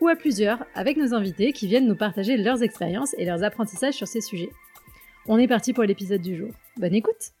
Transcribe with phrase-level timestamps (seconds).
[0.00, 3.94] ou à plusieurs avec nos invités qui viennent nous partager leurs expériences et leurs apprentissages
[3.94, 4.50] sur ces sujets.
[5.26, 6.50] On est parti pour l'épisode du jour.
[6.76, 7.32] Bonne écoute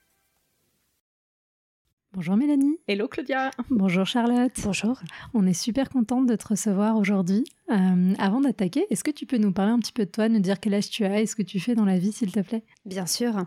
[2.12, 2.78] Bonjour Mélanie.
[2.88, 3.50] Hello Claudia.
[3.68, 4.52] Bonjour Charlotte.
[4.64, 4.98] Bonjour.
[5.34, 7.44] On est super contente de te recevoir aujourd'hui.
[7.70, 10.40] Euh, avant d'attaquer, est-ce que tu peux nous parler un petit peu de toi, nous
[10.40, 12.40] dire quel âge tu as et ce que tu fais dans la vie, s'il te
[12.40, 12.64] plaît?
[12.86, 13.44] Bien sûr.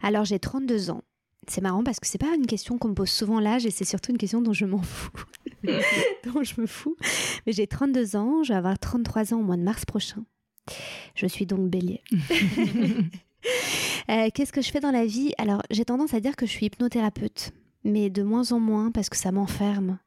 [0.00, 1.02] Alors j'ai 32 ans.
[1.48, 3.84] C'est marrant parce que c'est pas une question qu'on me pose souvent l'âge et c'est
[3.84, 5.10] surtout une question dont je m'en fous.
[5.64, 6.96] dont je me fous.
[7.46, 10.24] Mais j'ai 32 ans, je vais avoir 33 ans au mois de mars prochain.
[11.14, 12.02] Je suis donc bélier.
[14.10, 15.32] Euh, qu'est-ce que je fais dans la vie?
[15.36, 17.52] Alors, j'ai tendance à dire que je suis hypnothérapeute,
[17.84, 19.98] mais de moins en moins parce que ça m'enferme.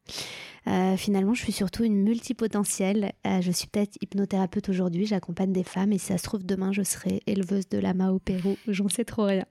[0.67, 3.11] Euh, finalement, je suis surtout une multipotentielle.
[3.27, 6.71] Euh, je suis peut-être hypnothérapeute aujourd'hui, j'accompagne des femmes et si ça se trouve, demain,
[6.71, 8.57] je serai éleveuse de lama au Pérou.
[8.67, 9.45] J'en sais trop rien.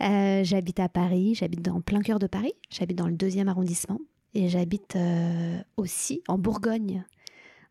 [0.00, 3.98] J'habite à Paris, j'habite dans plein cœur de Paris, j'habite dans le deuxième arrondissement
[4.34, 4.96] et j'habite
[5.76, 7.04] aussi en Bourgogne,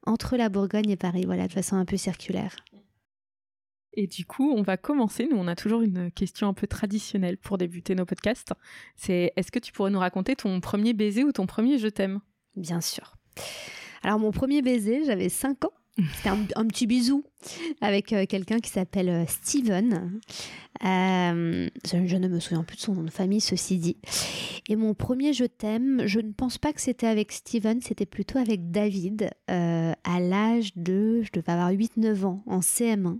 [0.06, 2.56] entre la Bourgogne et Paris, voilà, de façon un peu circulaire.
[3.98, 5.26] Et du coup, on va commencer.
[5.31, 8.52] Nous, on a toujours une question un peu traditionnelle pour débuter nos podcasts.
[8.98, 12.20] C'est est-ce que tu pourrais nous raconter ton premier baiser ou ton premier je t'aime?
[12.58, 13.16] Bien sûr.
[14.03, 15.72] Alors, mon premier baiser, j'avais 5 ans.
[15.97, 17.23] C'était un, petit bisou
[17.79, 20.19] avec euh, quelqu'un qui s'appelle euh, Steven.
[20.83, 23.97] Euh, je, ne me souviens plus de son nom de famille, ceci dit.
[24.67, 28.39] Et mon premier je t'aime, je ne pense pas que c'était avec Steven, c'était plutôt
[28.39, 33.19] avec David, à l'âge de, je devais avoir 8-9 ans, en CM1.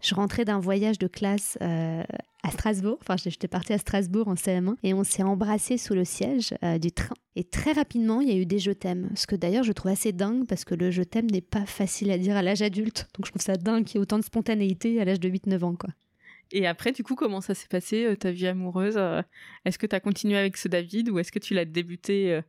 [0.00, 2.02] Je rentrais d'un voyage de classe euh,
[2.46, 2.98] à Strasbourg.
[3.00, 6.78] Enfin, j'étais partie à Strasbourg en CM1 et on s'est embrassés sous le siège euh,
[6.78, 7.14] du train.
[7.34, 9.10] Et très rapidement, il y a eu des je t'aime.
[9.16, 12.10] Ce que d'ailleurs, je trouve assez dingue parce que le je t'aime n'est pas facile
[12.10, 13.08] à dire à l'âge adulte.
[13.14, 15.64] Donc, je trouve ça dingue qu'il y ait autant de spontanéité à l'âge de 8-9
[15.64, 15.90] ans, quoi.
[16.52, 18.96] Et après, du coup, comment ça s'est passé, euh, ta vie amoureuse
[19.64, 22.40] Est-ce que tu as continué avec ce David ou est-ce que tu l'as débuté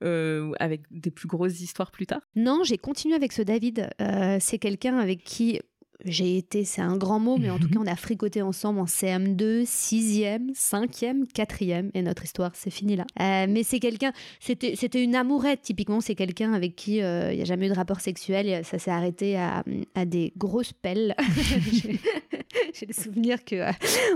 [0.00, 2.22] avec des plus grosses histoires plus tard?
[2.36, 3.90] Non, j'ai continué avec ce David.
[4.38, 5.60] c'est quelqu'un avec qui
[6.04, 7.74] j'ai été, c'est un grand mot, mais en tout mhm.
[7.74, 12.96] cas, on a fricoté ensemble en CM2, 6e, 5e, 4e, et notre histoire, c'est fini
[12.96, 13.04] là.
[13.20, 17.36] Euh, mais c'est quelqu'un, c'était, c'était une amourette, typiquement, c'est quelqu'un avec qui euh, il
[17.36, 20.72] n'y a jamais eu de rapport sexuel, et ça s'est arrêté à, à, des grosses
[20.72, 21.14] pelles.
[22.74, 23.72] j'ai le souvenir que euh,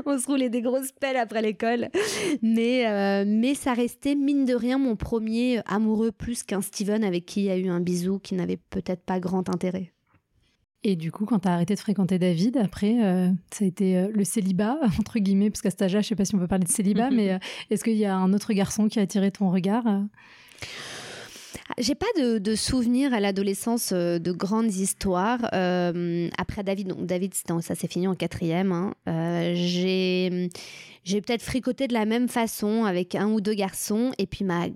[0.07, 1.89] on se roulait des grosses pelles après l'école,
[2.43, 7.41] mais, mais ça restait, mine de rien, mon premier amoureux, plus qu'un Steven avec qui
[7.41, 9.93] il y a eu un bisou qui n'avait peut-être pas grand intérêt.
[10.87, 13.97] Et du coup, quand tu as arrêté de fréquenter David, après, euh, ça a été
[13.97, 16.47] euh, le célibat, entre guillemets, parce qu'à cet âge-là, je sais pas si on peut
[16.47, 17.39] parler de célibat, mais euh,
[17.71, 19.85] est-ce qu'il y a un autre garçon qui a attiré ton regard
[21.79, 25.45] j'ai pas de, de souvenirs à l'adolescence de grandes histoires.
[25.45, 28.71] après David, donc David, ça s'est fini en quatrième.
[28.71, 28.93] Hein.
[29.55, 30.51] j'ai
[31.05, 34.13] j'ai peut-être fricoté de la même façon avec un ou deux garçons.
[34.19, 34.67] Et puis ma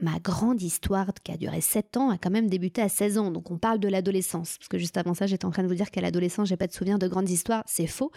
[0.00, 3.30] ma grande histoire qui a duré 7 ans a quand même débuté à 16 ans.
[3.30, 4.56] Donc on parle de l'adolescence.
[4.58, 6.66] Parce que juste avant ça, j'étais en train de vous dire qu'à l'adolescence, j'ai pas
[6.66, 7.62] de souvenir de grandes histoires.
[7.66, 8.10] C'est faux.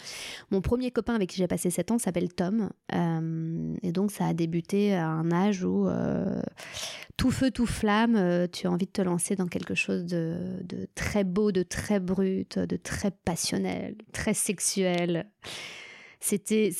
[0.50, 2.70] Mon premier copain avec qui j'ai passé 7 ans s'appelle Tom.
[2.94, 6.40] Euh, et donc ça a débuté à un âge où euh,
[7.16, 10.60] tout feu, tout flamme, euh, tu as envie de te lancer dans quelque chose de,
[10.62, 15.30] de très beau, de très brut, de très passionnel, très sexuel.
[16.20, 16.70] C'était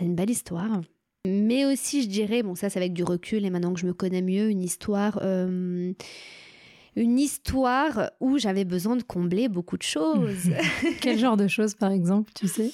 [0.00, 0.80] une belle histoire.
[1.26, 3.92] Mais aussi, je dirais, bon, ça, c'est avec du recul et maintenant que je me
[3.92, 5.18] connais mieux, une histoire.
[5.22, 5.92] Euh,
[6.96, 10.50] une histoire où j'avais besoin de combler beaucoup de choses.
[11.00, 12.72] Quel genre de choses, par exemple, tu sais?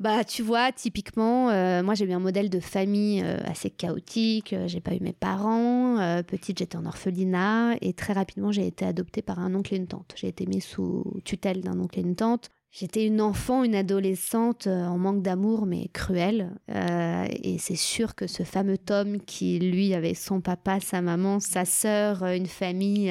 [0.00, 4.54] Bah, tu vois, typiquement, euh, moi j'ai eu un modèle de famille euh, assez chaotique.
[4.66, 5.96] j'ai pas eu mes parents.
[6.22, 9.88] petite, j'étais en orphelinat et très rapidement j'ai été adoptée par un oncle et une
[9.88, 10.14] tante.
[10.14, 12.48] J'ai été mise sous tutelle d'un oncle et une tante.
[12.70, 16.54] J'étais une enfant, une adolescente euh, en manque d'amour, mais cruelle.
[16.70, 21.40] Euh, et c'est sûr que ce fameux Tom qui, lui, avait son papa, sa maman,
[21.40, 23.10] sa sœur, euh, une famille,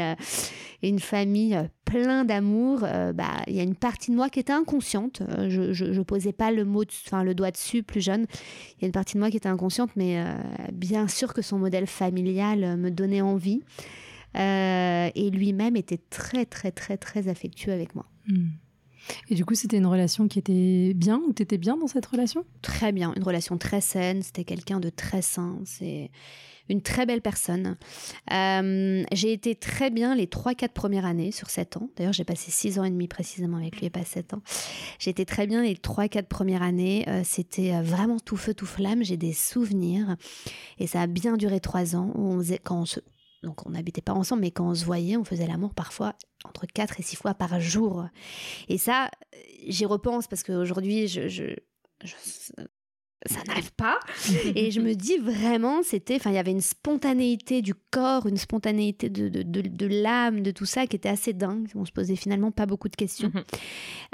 [0.83, 5.23] une famille plein d'amour, bah, il y a une partie de moi qui était inconsciente.
[5.47, 8.25] je, je, posais pas le mot, enfin le doigt dessus plus jeune.
[8.77, 10.21] Il y a une partie de moi qui était inconsciente, mais
[10.73, 13.61] bien sûr que son modèle familial me donnait envie.
[14.35, 18.05] et lui-même était très, très, très, très affectueux avec moi.
[18.27, 18.49] Hmm.
[19.29, 22.45] Et du coup, c'était une relation qui était bien ou t'étais bien dans cette relation?
[22.61, 24.21] Très bien, une relation très saine.
[24.21, 25.57] C'était quelqu'un de très sain.
[25.65, 26.11] C'est
[26.69, 27.77] une très belle personne.
[28.31, 31.89] Euh, j'ai été très bien les 3-4 premières années sur 7 ans.
[31.95, 34.41] D'ailleurs, j'ai passé 6 ans et demi précisément avec lui et pas 7 ans.
[34.99, 37.05] J'ai été très bien les 3-4 premières années.
[37.07, 39.03] Euh, c'était euh, vraiment tout feu, tout flamme.
[39.03, 40.15] J'ai des souvenirs.
[40.79, 42.11] Et ça a bien duré 3 ans.
[42.15, 42.99] On quand on se,
[43.43, 46.65] donc on n'habitait pas ensemble, mais quand on se voyait, on faisait l'amour parfois entre
[46.65, 48.05] 4 et 6 fois par jour.
[48.67, 49.09] Et ça,
[49.67, 51.55] j'y repense parce qu'aujourd'hui, je, je,
[52.03, 52.13] je,
[53.25, 53.99] ça n'arrive pas.
[54.55, 58.37] Et je me dis vraiment, c'était, enfin, il y avait une spontanéité du corps, une
[58.37, 61.67] spontanéité de, de, de, l'âme, de tout ça qui était assez dingue.
[61.75, 63.31] On se posait finalement pas beaucoup de questions.
[63.33, 63.43] Mhm.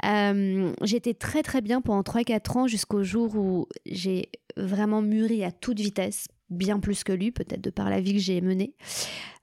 [0.04, 5.52] Euh, j'étais très très bien pendant 3-4 ans jusqu'au jour où j'ai vraiment mûri à
[5.52, 8.74] toute vitesse, bien plus que lui, peut-être de par la vie que j'ai menée.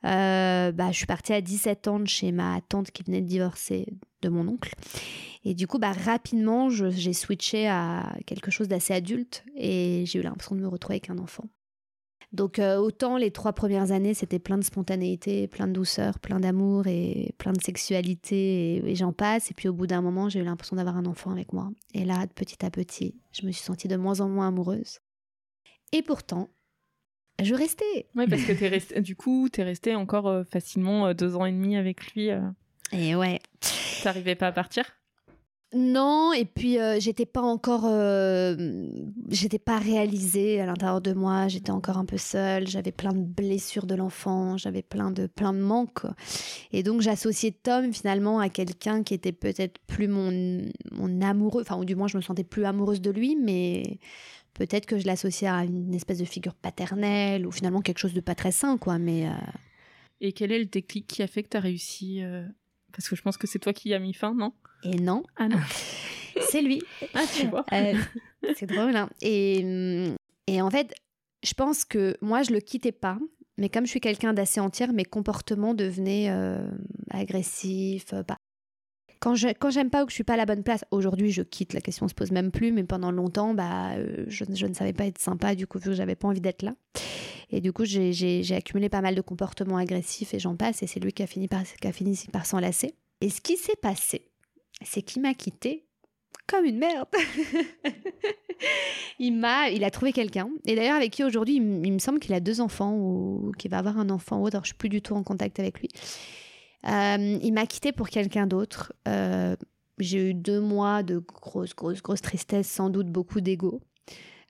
[0.05, 3.27] Euh, bah, je suis partie à 17 ans de chez ma tante qui venait de
[3.27, 3.87] divorcer
[4.21, 4.73] de mon oncle.
[5.43, 10.21] Et du coup, bah, rapidement, j'ai switché à quelque chose d'assez adulte et j'ai eu
[10.21, 11.45] l'impression de me retrouver avec un enfant.
[12.31, 16.39] Donc euh, autant les trois premières années, c'était plein de spontanéité, plein de douceur, plein
[16.39, 19.51] d'amour et plein de sexualité et, j'en passe.
[19.51, 21.71] Et puis au bout d'un moment, j'ai eu l'impression d'avoir un enfant avec moi.
[21.93, 24.99] Et là, petit à petit, je me suis sentie de moins en moins amoureuse.
[25.91, 26.49] Et pourtant,
[27.41, 28.07] je restais.
[28.15, 31.35] Oui, parce que es resté, du coup, tu es resté encore euh, facilement euh, deux
[31.35, 32.29] ans et demi avec lui.
[32.91, 33.39] Et ouais.
[34.03, 34.85] T'arrivais pas à partir?
[35.73, 38.89] Non, et puis euh, j'étais pas encore, euh,
[39.29, 41.47] j'étais pas réalisée à l'intérieur de moi.
[41.47, 42.67] J'étais encore un peu seule.
[42.67, 44.57] J'avais plein de blessures de l'enfant.
[44.57, 46.05] J'avais plein de plein de manques.
[46.73, 50.61] Et donc j'associais Tom finalement à quelqu'un qui était peut-être plus mon
[50.91, 53.97] mon amoureux, enfin ou du moins je me sentais plus amoureuse de lui, mais
[54.53, 58.21] peut-être que je l'associais à une espèce de figure paternelle ou finalement quelque chose de
[58.21, 58.99] pas très sain, quoi.
[58.99, 59.33] Mais euh,
[60.19, 62.21] et quel est le déclic qui a fait que tu as réussi
[62.93, 64.53] Parce que je pense que c'est toi qui y as mis fin, non?
[64.83, 65.23] Et non.
[65.37, 65.57] Ah non.
[66.49, 66.81] c'est lui.
[67.13, 67.65] Ah, tu vois.
[67.73, 67.93] Euh,
[68.55, 68.95] c'est drôle.
[68.95, 69.09] Hein.
[69.21, 70.15] Et, mm,
[70.47, 70.93] et en fait,
[71.43, 73.17] je pense que moi, je le quittais pas.
[73.57, 76.69] Mais comme je suis quelqu'un d'assez entière, mes comportements devenaient euh,
[77.09, 78.13] agressifs.
[78.13, 78.37] Euh, pas.
[79.21, 81.31] Quand je quand j'aime pas ou que je suis pas à la bonne place, aujourd'hui
[81.31, 83.95] je quitte, la question se pose même plus, mais pendant longtemps, bah,
[84.27, 86.63] je, je, ne savais pas être sympa, du coup, vu que j'avais pas envie d'être
[86.63, 86.73] là.
[87.51, 90.99] Et du coup, j'ai accumulé pas mal de comportements agressifs et j'en passe, et c'est
[90.99, 92.95] lui qui a fini par, qui a fini par s'enlacer.
[93.19, 94.27] Et ce qui s'est passé,
[94.83, 95.85] c'est qu'il m'a quitté
[96.47, 97.07] comme une merde.
[99.19, 100.49] il m'a, il a trouvé quelqu'un.
[100.65, 103.77] Et d'ailleurs, avec qui aujourd'hui, il, me semble qu'il a deux enfants ou qu'il va
[103.77, 104.55] avoir un enfant ou autre.
[104.55, 105.89] Alors, je suis plus du tout en contact avec lui.
[106.87, 108.93] Euh, il m'a quitté pour quelqu'un d'autre.
[109.07, 109.55] Euh,
[109.99, 113.81] j'ai eu deux mois de grosse, grosse, grosse tristesse, sans doute beaucoup d'ego.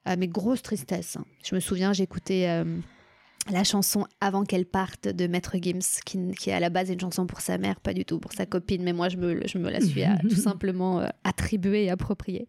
[0.08, 1.16] Euh, mais grosse tristesse.
[1.16, 1.24] Hein.
[1.44, 2.64] Je me souviens, j'écoutais
[3.50, 7.26] la chanson Avant qu'elle parte de Maître Gims, qui, est à la base une chanson
[7.26, 9.68] pour sa mère, pas du tout pour sa copine, mais moi je me, je me
[9.68, 12.46] la suis tout simplement euh, attribuée et appropriée.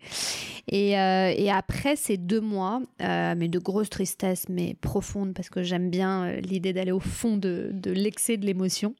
[0.67, 5.63] Et, euh, et, après ces deux mois, mais de grosse tristesse, mais profonde, parce que
[5.63, 8.95] j'aime bien l'idée d'aller au fond de l'excès de l'émotion,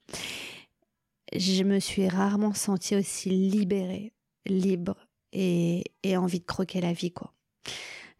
[1.35, 4.13] je me suis rarement sentie aussi libérée,
[4.45, 4.97] libre
[5.31, 7.33] et, et envie de croquer la vie, quoi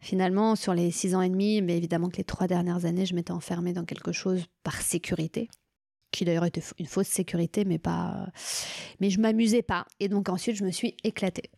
[0.04, 3.14] finalement, sur les six ans et demi, mais évidemment que les trois dernières années, je
[3.14, 5.48] m'étais enfermée dans quelque chose par sécurité,
[6.12, 8.28] qui d'ailleurs était une fausse sécurité, mais pas.
[9.00, 9.86] Mais je m'amusais pas.
[9.98, 11.50] Et donc ensuite, je me suis éclatée.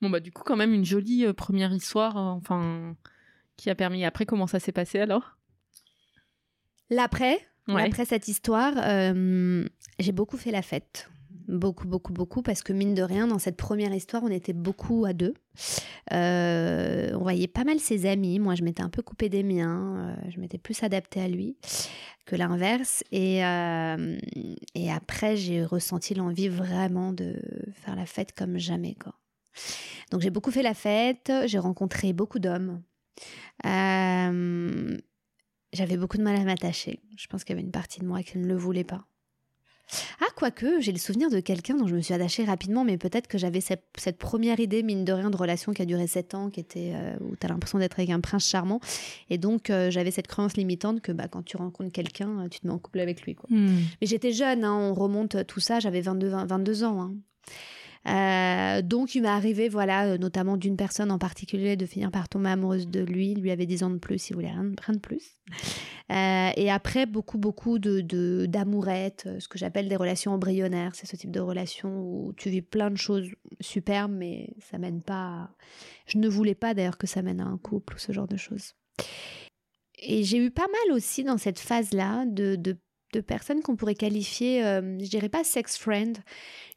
[0.00, 2.96] Bon, bah, du coup, quand même, une jolie euh, première histoire, euh, enfin,
[3.56, 4.04] qui a permis.
[4.04, 5.36] Après, comment ça s'est passé alors?
[6.88, 7.38] L'après,
[7.76, 9.64] après cette histoire, euh,
[9.98, 11.10] j'ai beaucoup fait la fête.
[11.50, 15.04] Beaucoup, beaucoup, beaucoup, parce que mine de rien, dans cette première histoire, on était beaucoup
[15.04, 15.34] à deux.
[16.12, 18.38] Euh, on voyait pas mal ses amis.
[18.38, 19.96] Moi, je m'étais un peu coupée des miens.
[19.96, 21.56] Euh, je m'étais plus adaptée à lui
[22.24, 23.02] que l'inverse.
[23.10, 24.16] Et, euh,
[24.76, 27.34] et après, j'ai ressenti l'envie vraiment de
[27.74, 28.94] faire la fête comme jamais.
[28.94, 29.14] Quoi.
[30.12, 31.32] Donc, j'ai beaucoup fait la fête.
[31.46, 32.80] J'ai rencontré beaucoup d'hommes.
[35.72, 37.00] J'avais beaucoup de mal à m'attacher.
[37.16, 39.04] Je pense qu'il y avait une partie de moi qui ne le voulait pas.
[40.20, 43.26] Ah, quoique, j'ai le souvenir de quelqu'un dont je me suis attachée rapidement, mais peut-être
[43.26, 46.50] que j'avais cette, première idée, mine de rien, de relation qui a duré sept ans,
[46.50, 48.80] qui était euh, où tu as l'impression d'être avec un prince charmant.
[49.30, 52.60] Et donc, euh, j'avais cette croyance limitante que bah, quand tu rencontres quelqu'un, euh, tu
[52.60, 53.34] te mets en couple avec lui.
[53.34, 53.48] Quoi.
[53.50, 53.80] Hmm.
[54.00, 57.02] Mais j'étais jeune, hein, on remonte tout ça, j'avais 22, 22 ans.
[57.02, 57.14] Hein.
[58.06, 62.28] Euh, donc, il m'est arrivé, voilà, euh, notamment d'une personne en particulier, de finir par
[62.28, 63.32] tomber amoureuse de lui.
[63.32, 65.36] Il lui avait 10 ans de plus, il voulait rien, de plus.
[66.10, 70.94] Euh, et après, beaucoup, beaucoup de, d'amourettes, ce que j'appelle des relations embryonnaires.
[70.94, 73.28] C'est ce type de relation où tu vis plein de choses
[73.60, 75.50] superbes, mais ça mène pas.
[76.06, 78.36] Je ne voulais pas d'ailleurs que ça mène à un couple ou ce genre de
[78.36, 78.74] choses.
[80.02, 82.78] Et j'ai eu pas mal aussi dans cette phase-là de, de
[83.12, 86.18] de personnes qu'on pourrait qualifier, euh, je dirais pas sex friend,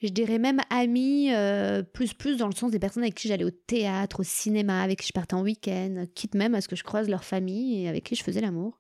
[0.02, 3.44] je dirais même amis, euh, plus plus dans le sens des personnes avec qui j'allais
[3.44, 6.75] au théâtre, au cinéma, avec qui je partais en week-end, quitte même à ce que
[6.75, 8.80] je croise leur famille et avec qui je faisais l'amour.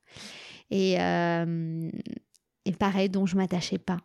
[0.71, 1.89] Et, euh,
[2.65, 3.99] et pareil, dont je m'attachais pas.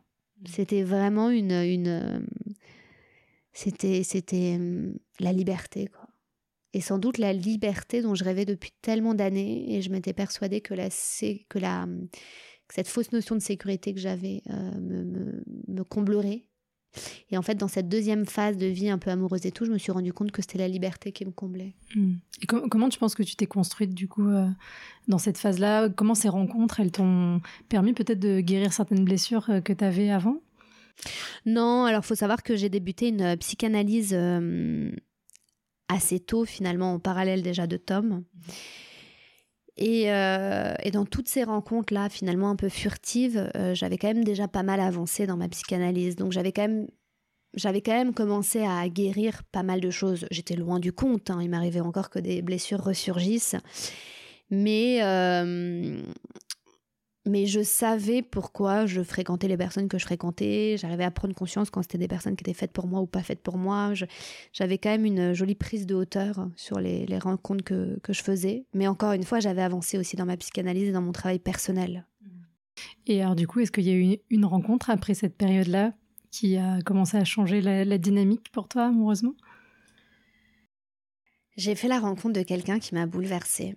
[0.46, 2.26] C'était vraiment une, une
[3.52, 4.58] c'était c'était
[5.18, 6.08] la liberté quoi.
[6.74, 10.60] Et sans doute la liberté dont je rêvais depuis tellement d'années et je m'étais persuadée
[10.60, 10.88] que la
[11.48, 11.86] que la
[12.72, 16.44] cette fausse notion de sécurité que j'avais euh, me, me, comblerait.
[17.30, 19.70] Et en fait, dans cette deuxième phase de vie un peu amoureuse et tout, je
[19.70, 21.74] me suis rendu compte que c'était la liberté qui me comblait.
[21.94, 22.14] Hmm.
[22.42, 24.48] Et comment tu penses que tu t'es construite du coup euh,
[25.06, 25.88] dans cette phase-là?
[25.90, 30.10] Comment ces rencontres, elles t'ont permis peut-être de guérir certaines blessures euh, que tu avais
[30.10, 30.40] avant?
[31.46, 34.18] Non, alors faut savoir que j'ai débuté une psychanalyse
[35.88, 38.24] assez tôt finalement, en parallèle déjà de Tom.
[39.80, 44.48] Euh, et, dans toutes ces rencontres-là, finalement un peu furtives, euh, j'avais quand même déjà
[44.48, 46.16] pas mal avancé dans ma psychanalyse.
[46.16, 46.88] Donc j'avais quand même,
[47.54, 50.26] j'avais quand même commencé à guérir pas mal de choses.
[50.30, 51.30] J'étais loin du compte.
[51.30, 51.40] Hein.
[51.42, 53.56] Il m'arrivait encore que des blessures ressurgissent.
[54.50, 56.02] Mais euh,
[57.28, 60.76] mais je savais pourquoi je fréquentais les personnes que je fréquentais.
[60.78, 63.22] J'arrivais à prendre conscience quand c'était des personnes qui étaient faites pour moi ou pas
[63.22, 63.92] faites pour moi.
[64.52, 68.64] J'avais quand même une jolie prise de hauteur sur les, rencontres que, je faisais.
[68.74, 72.06] Mais encore une fois, j'avais avancé aussi dans ma psychanalyse et dans mon travail personnel.
[73.06, 75.92] Et alors du coup, est-ce qu'il y a eu une rencontre après cette période-là
[76.30, 79.34] qui a commencé à changer la, dynamique pour toi amoureusement?
[81.56, 83.74] J'ai fait la rencontre de quelqu'un qui m'a bouleversée.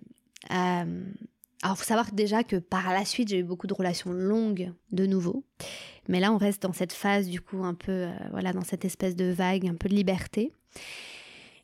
[0.52, 1.04] Euh,
[1.62, 5.06] alors, faut savoir déjà que par la suite, j'ai eu beaucoup de relations longues de
[5.06, 5.44] nouveau.
[6.08, 8.84] Mais là, on reste dans cette phase, du coup, un peu, euh, voilà, dans cette
[8.84, 10.52] espèce de vague, un peu de liberté.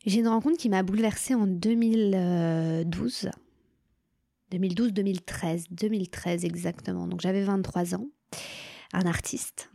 [0.05, 3.29] J'ai une rencontre qui m'a bouleversée en 2012.
[4.51, 7.05] 2012, 2013, 2013 exactement.
[7.05, 8.07] Donc j'avais 23 ans.
[8.93, 9.69] Un artiste.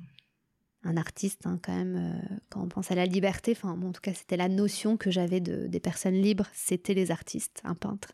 [0.84, 4.00] Un artiste, hein, quand même, euh, quand on pense à la liberté, enfin, en tout
[4.00, 8.08] cas, c'était la notion que j'avais de, des personnes libres, c'était les artistes, un peintre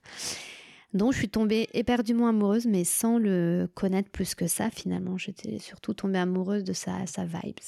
[0.93, 5.17] dont je suis tombée éperdument amoureuse, mais sans le connaître plus que ça finalement.
[5.17, 7.61] J'étais surtout tombée amoureuse de sa, sa vibes.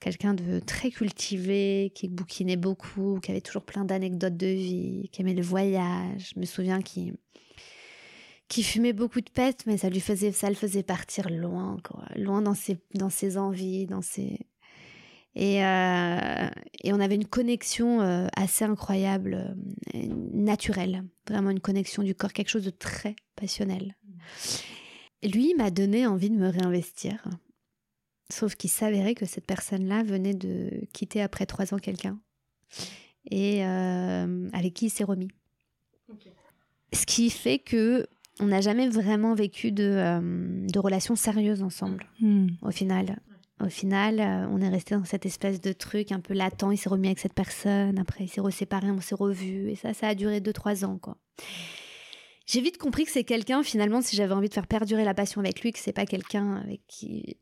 [0.00, 5.22] Quelqu'un de très cultivé, qui bouquinait beaucoup, qui avait toujours plein d'anecdotes de vie, qui
[5.22, 6.32] aimait le voyage.
[6.34, 7.16] Je me souviens qu'il
[8.48, 11.76] qui fumait beaucoup de pètes, mais ça lui faisait, ça le faisait partir loin,
[12.16, 14.38] loin dans ses, dans ses envies, dans ses,
[15.36, 16.50] euh,
[16.82, 19.54] et, on avait une connexion euh, assez incroyable,
[19.94, 23.94] euh, naturelle, vraiment une connexion du corps, quelque chose de très passionnel.
[25.22, 27.28] Lui m'a donné envie de me réinvestir,
[28.30, 32.18] sauf qu'il s'avérait que cette personne-là venait de quitter après trois ans quelqu'un
[33.30, 35.28] et avec qui il s'est remis.
[36.92, 38.06] Ce qui fait que
[38.40, 40.20] on n'a jamais vraiment vécu de,
[40.70, 42.48] de relations sérieuses ensemble, hmm.
[42.62, 43.18] au final.
[43.60, 46.70] Au final, euh, on est resté dans cette espèce de truc un peu latent.
[46.70, 49.94] Il s'est remis avec cette personne, après il s'est reséparé, on s'est revu, et ça,
[49.94, 51.16] ça a duré 2-3 ans, quoi.
[52.46, 55.40] J'ai vite compris que c'est quelqu'un, finalement, si j'avais envie de faire perdurer la passion
[55.40, 57.36] avec lui, que c'est pas quelqu'un avec qui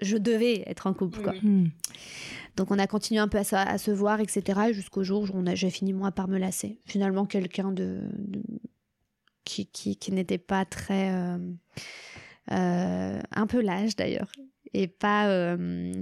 [0.00, 1.32] je devais être en couple, quoi.
[1.42, 1.70] Hmm.
[2.56, 4.72] Donc on a continué un peu à, se voir, etc.
[4.72, 6.78] Jusqu'au jour où j'ai fini moi par me lasser.
[6.86, 8.02] Finalement, quelqu'un de,
[9.44, 11.38] qui, qui, n'était pas très euh,
[12.52, 14.30] euh, un peu lâche d'ailleurs
[14.74, 15.92] et pas euh,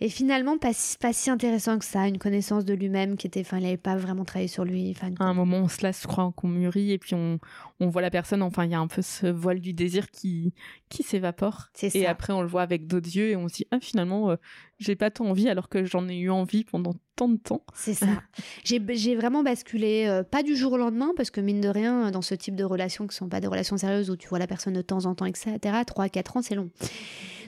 [0.00, 3.40] et finalement pas si, pas si intéressant que ça une connaissance de lui-même qui était
[3.40, 6.08] enfin il n'avait pas vraiment travaillé sur lui à un moment on se lasse je
[6.08, 7.38] crois qu'on mûrit et puis on,
[7.80, 10.54] on voit la personne enfin il y a un peu ce voile du désir qui
[10.88, 13.78] qui s'évapore et après on le voit avec d'autres yeux et on se dit ah
[13.80, 14.36] finalement euh,
[14.78, 17.62] j'ai pas tant envie alors que j'en ai eu envie pendant tant de temps.
[17.74, 18.06] C'est ça.
[18.64, 22.22] j'ai vraiment basculé, euh, pas du jour au lendemain, parce que mine de rien, dans
[22.22, 24.72] ce type de relations qui sont pas des relations sérieuses où tu vois la personne
[24.72, 26.70] de temps en temps, etc., 3-4 ans, c'est long.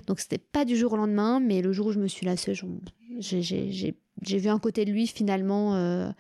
[0.07, 2.55] Donc c'était pas du jour au lendemain, mais le jour où je me suis lassée,
[3.21, 6.11] j'ai vu un côté de lui finalement euh,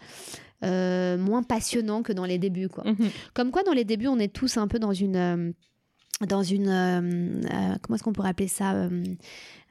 [0.64, 2.68] euh, moins passionnant que dans les débuts.
[2.68, 2.84] Quoi.
[2.84, 3.10] Mhm.
[3.34, 5.16] Comme quoi, dans les débuts, on est tous un peu dans une...
[5.16, 5.52] Euh,
[6.28, 6.66] dans une
[7.82, 8.88] comment est-ce qu'on pourrait appeler ça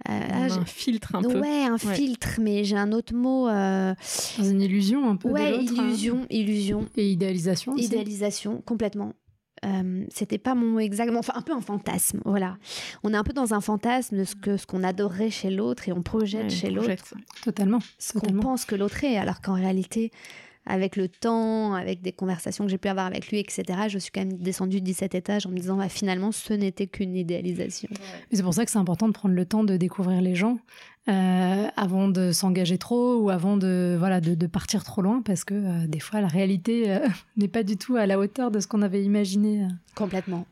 [0.05, 3.95] un filtre un peu ouais un filtre mais j'ai un autre mot dans
[4.43, 5.61] une illusion un peu ouais hein.
[5.61, 7.85] illusion illusion et idéalisation aussi.
[7.85, 9.13] idéalisation complètement
[9.65, 12.57] euh, c'était pas mon mot exactement, enfin un peu un fantasme, voilà.
[13.03, 15.87] On est un peu dans un fantasme de ce que ce qu'on adorerait chez l'autre
[15.87, 16.89] et on projette chez l'autre
[17.43, 20.11] totalement ce qu'on pense que l'autre est, alors qu'en réalité,
[20.71, 24.09] avec le temps, avec des conversations que j'ai pu avoir avec lui, etc., je suis
[24.09, 27.89] quand même descendue de 17 étages en me disant, bah, finalement, ce n'était qu'une idéalisation.
[28.31, 30.59] C'est pour ça que c'est important de prendre le temps de découvrir les gens
[31.09, 35.53] euh, avant de s'engager trop ou avant de, voilà, de, partir trop loin, parce que
[35.53, 38.67] euh, des fois, la réalité euh, n'est pas du tout à la hauteur de ce
[38.67, 39.67] qu'on avait imaginé.
[39.93, 40.45] Complètement.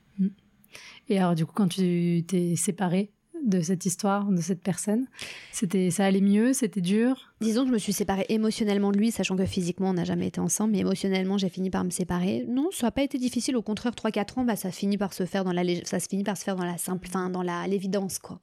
[1.07, 3.09] Et alors, du coup, quand tu t'es séparée
[3.45, 5.07] de cette histoire, de cette personne,
[5.51, 9.11] c'était, ça allait mieux, c'était dur Disons que je me suis séparée émotionnellement de lui,
[9.11, 12.45] sachant que physiquement, on n'a jamais été ensemble, mais émotionnellement, j'ai fini par me séparer.
[12.49, 15.25] Non, ça n'a pas été difficile, au contraire, 3-4 ans, bah, ça, finit par se
[15.25, 17.65] faire dans la, ça se finit par se faire dans la simple, fin, dans la,
[17.67, 18.41] l'évidence, quoi.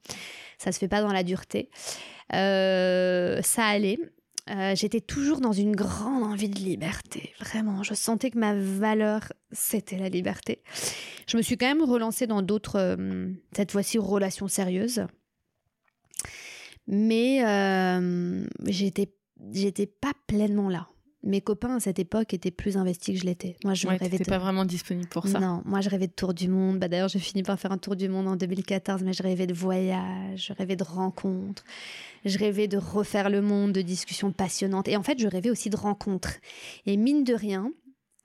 [0.57, 1.69] Ça se fait pas dans la dureté.
[2.33, 3.99] Euh, ça allait.
[4.49, 7.83] Euh, j'étais toujours dans une grande envie de liberté, vraiment.
[7.83, 10.63] Je sentais que ma valeur, c'était la liberté.
[11.27, 15.07] Je me suis quand même relancée dans d'autres, euh, cette fois-ci, relations sérieuses.
[16.87, 19.13] Mais euh, j'étais,
[19.53, 20.89] j'étais pas pleinement là.
[21.27, 23.57] Mes copains à cette époque étaient plus investis que je l'étais.
[23.65, 24.25] Moi, je rêvais de...
[24.25, 25.41] pas vraiment disponible pour ça.
[25.41, 26.79] Non, moi, je rêvais de tour du monde.
[26.79, 29.49] Bah, d'ailleurs, j'ai fini par faire un tour du monde en 2014, mais je rêvais
[29.49, 31.65] de voyage, je rêvais de rencontres.
[32.25, 34.87] Je rêvais de refaire le monde, de discussions passionnantes.
[34.87, 36.35] Et en fait, je rêvais aussi de rencontres.
[36.87, 37.73] Et mine de rien,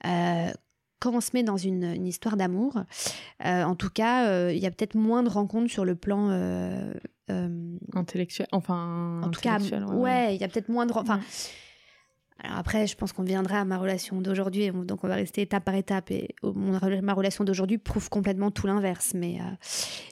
[0.05, 0.51] euh,
[0.99, 2.83] quand on se met dans une, histoire d'amour,
[3.45, 6.29] euh, en tout cas, euh, il y a peut-être moins de rencontres sur le plan
[7.93, 8.47] intellectuel.
[8.51, 10.93] Enfin, en tout cas, ouais, il y a peut-être moins de.
[10.93, 11.19] Enfin,
[12.43, 15.63] alors après, je pense qu'on viendra à ma relation d'aujourd'hui, donc on va rester étape
[15.63, 16.09] par étape.
[16.09, 19.13] Et ma relation d'aujourd'hui prouve complètement tout l'inverse.
[19.15, 19.43] Mais, euh,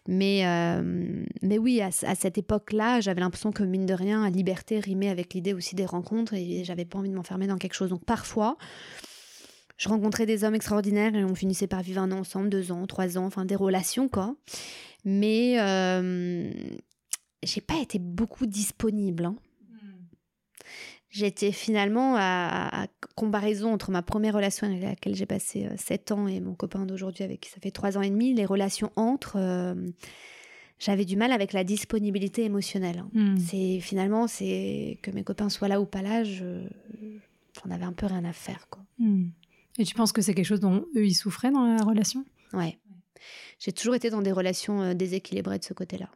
[0.07, 4.79] mais, euh, mais oui, à, cette époque-là, j'avais l'impression que mine de rien, la liberté
[4.79, 7.89] rimait avec l'idée aussi des rencontres et j'avais pas envie de m'enfermer dans quelque chose.
[7.89, 8.57] Donc parfois,
[9.77, 12.85] je rencontrais des hommes extraordinaires et on finissait par vivre un an ensemble, deux ans,
[12.85, 14.35] trois ans, enfin des relations quoi.
[15.03, 16.51] Mais euh,
[17.41, 19.25] j'ai pas été beaucoup disponible.
[19.25, 19.35] Hein
[21.09, 26.27] j'étais finalement à, comparaison entre ma première relation avec laquelle j'ai passé 7 euh, ans
[26.27, 29.33] et mon copain d'aujourd'hui avec qui ça fait 3 ans et demi, les relations entre,
[29.35, 29.75] euh,
[30.77, 33.03] j'avais du mal avec la disponibilité émotionnelle.
[33.13, 33.37] Hmm.
[33.37, 38.05] C'est finalement c'est que mes copains soient là ou pas là, j'en avais un peu
[38.05, 38.83] rien à faire quoi.
[38.99, 39.27] Hmm.
[39.77, 42.25] Et tu penses que c'est quelque chose dont eux ils souffraient dans la relation?
[42.53, 42.77] Ouais.
[43.59, 46.09] J'ai toujours été dans des relations euh, déséquilibrées de ce côté-là.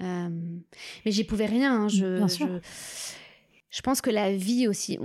[0.00, 1.82] mais j'y pouvais rien.
[1.82, 1.88] Hein.
[1.88, 2.48] Je, Bien sûr.
[2.48, 2.60] Je
[3.82, 4.98] pense que la vie aussi,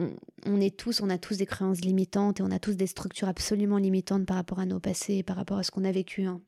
[0.46, 3.28] on, est tous, on a tous des croyances limitantes et on a tous des structures
[3.28, 6.24] absolument limitantes par rapport à nos passés, par rapport à ce qu'on a vécu.
[6.24, 6.42] Hein.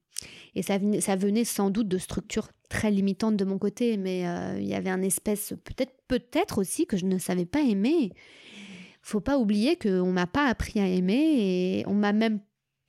[0.56, 4.58] Et ça, ça venait sans doute de structures très limitantes de mon côté, mais euh,
[4.60, 8.14] il y avait un espèce, peut-être, peut-être aussi que je ne savais pas aimer.
[9.02, 12.40] Faut pas oublier qu'on m'a pas appris à aimer et on m'a même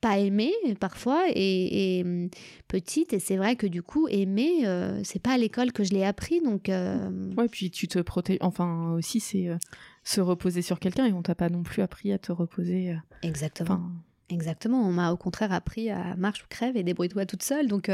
[0.05, 2.29] pas aimé parfois et, hum,
[2.67, 5.93] petite et c'est vrai que du coup aimer euh, c'est pas à l'école que je
[5.93, 7.33] l'ai appris donc euh...
[7.37, 9.57] ouais puis tu te protèges enfin aussi c'est euh,
[10.03, 13.81] se reposer sur quelqu'un et on t'a pas non plus appris à te reposer exactement
[14.29, 17.89] exactement on m'a au contraire appris à marche ou crève et débrouille-toi toute seule donc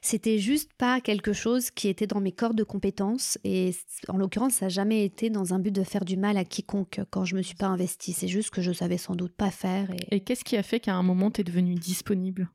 [0.00, 3.74] c'était juste pas quelque chose qui était dans mes corps de compétences et
[4.08, 7.00] en l'occurrence ça n'a jamais été dans un but de faire du mal à quiconque
[7.10, 8.12] quand je me suis pas investie.
[8.12, 9.88] C'est juste que je savais sans doute pas faire.
[10.10, 12.48] Et, qu'est-ce qui a fait qu'à un moment tu es devenue disponible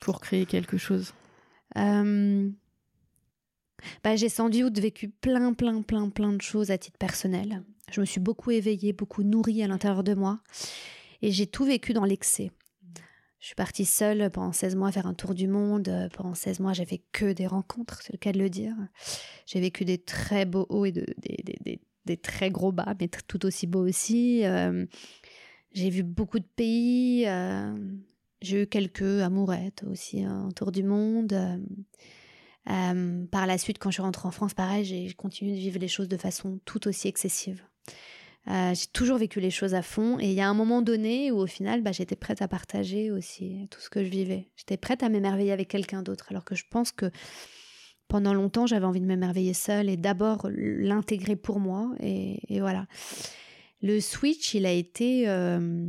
[0.00, 1.14] pour créer quelque chose?
[1.76, 2.48] Euh,
[4.04, 7.62] bah, J'ai sans doute vécu plein, plein, plein, plein de choses à titre personnel.
[7.90, 10.40] Je me suis beaucoup éveillée, beaucoup nourrie à l'intérieur de moi.
[11.22, 12.50] Et j'ai tout vécu dans l'excès.
[13.38, 16.08] Je suis partie seule pendant 16 mois faire un tour du monde.
[16.14, 18.74] Pendant 16 mois, j'ai fait que des rencontres, c'est le cas de le dire.
[19.46, 21.06] J'ai vécu des très beaux hauts et de,
[22.04, 24.44] des, très gros bas, mais tout aussi beaux aussi.
[24.44, 24.86] Euh,
[25.72, 27.26] j'ai vu beaucoup de pays.
[27.26, 27.76] Euh,
[28.40, 31.32] j'ai eu quelques amourettes aussi un tour du monde.
[32.68, 35.78] Euh, par la suite, quand je suis rentrée en France, pareil, j'ai continué de vivre
[35.78, 37.62] les choses de façon tout aussi excessive.
[38.48, 41.32] Euh, j'ai toujours vécu les choses à fond et il y a un moment donné
[41.32, 44.50] où au final bah, j'étais prête à partager aussi tout ce que je vivais.
[44.56, 47.10] J'étais prête à m'émerveiller avec quelqu'un d'autre alors que je pense que
[48.06, 52.86] pendant longtemps j'avais envie de m'émerveiller seule et d'abord l'intégrer pour moi et, voilà.
[53.82, 55.84] Le switch il a été euh,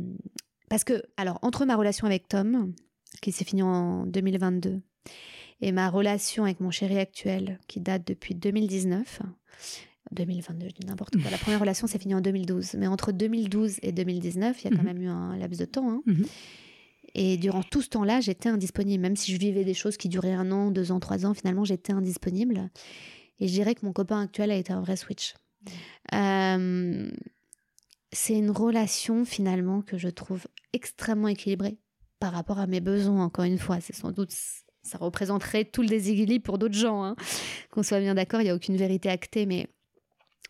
[0.68, 2.74] parce que alors entre ma relation avec Tom
[3.22, 4.80] qui s'est finie en 2022
[5.60, 9.22] et ma relation avec mon chéri actuel qui date depuis 2019
[10.12, 11.30] 2022, je dis n'importe quoi.
[11.30, 12.74] La première relation s'est finie en 2012.
[12.78, 14.84] Mais entre 2012 et 2019, il y a quand mhm.
[14.84, 15.90] même eu un laps de temps.
[15.90, 16.02] Hein.
[16.06, 16.26] Mhm.
[17.14, 19.02] Et durant tout ce temps-là, j'étais indisponible.
[19.02, 21.64] Même si je vivais des choses qui duraient un an, deux ans, trois ans, finalement,
[21.64, 22.70] j'étais indisponible.
[23.40, 25.34] Et je dirais que mon copain actuel a été un vrai switch.
[26.14, 27.10] Euh,
[28.12, 31.78] c'est une relation, finalement, que je trouve extrêmement équilibrée
[32.20, 33.80] par rapport à mes besoins, encore une fois.
[33.80, 34.32] C'est sans doute
[34.88, 37.04] ça représenterait tout le déséquilibre pour d'autres gens.
[37.04, 37.16] Hein.
[37.70, 39.68] Qu'on soit bien d'accord, il n'y a aucune vérité actée, mais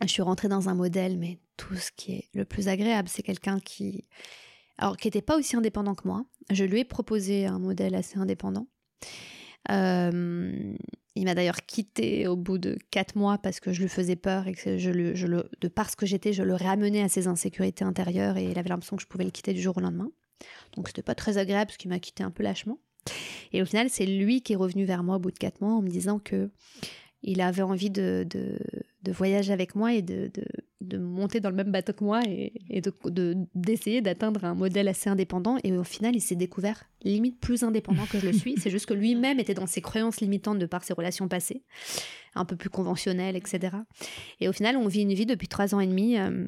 [0.01, 3.23] je suis rentrée dans un modèle, mais tout ce qui est le plus agréable, c'est
[3.23, 4.05] quelqu'un qui,
[4.77, 6.25] alors qui n'était pas aussi indépendant que moi.
[6.49, 8.67] Je lui ai proposé un modèle assez indépendant.
[9.71, 10.73] Euh,
[11.15, 14.47] il m'a d'ailleurs quitté au bout de quatre mois parce que je lui faisais peur
[14.47, 17.27] et que je, le, je le, de parce que j'étais, je le ramenais à ses
[17.27, 20.11] insécurités intérieures et il avait l'impression que je pouvais le quitter du jour au lendemain.
[20.75, 22.79] Donc c'était pas très agréable parce qu'il m'a quitté un peu lâchement.
[23.51, 25.73] Et au final, c'est lui qui est revenu vers moi au bout de quatre mois
[25.73, 26.51] en me disant que
[27.21, 30.31] il avait envie de, de, voyager avec moi et de,
[30.81, 32.81] de, monter dans le même bateau que moi et, et
[33.55, 35.57] d'essayer d'atteindre un modèle assez indépendant.
[35.63, 38.55] Et au final, il s'est découvert limite plus indépendant que je le suis.
[38.59, 41.63] C'est juste que lui-même était dans ses croyances limitantes de par ses relations passées,
[42.35, 43.77] un peu plus conventionnelles, etc.
[44.39, 46.17] Et au final, on vit une vie depuis trois ans et demi.
[46.17, 46.45] Euh,